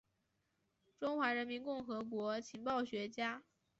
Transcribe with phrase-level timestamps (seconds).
[0.97, 3.43] 中华人民共和国情报学家。